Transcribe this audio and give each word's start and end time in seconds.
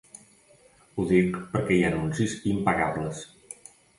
Ho 0.95 1.05
dic 1.11 1.35
perquè 1.51 1.77
hi 1.77 1.83
ha 1.83 1.91
anuncis 1.91 2.35
impagables. 2.53 3.21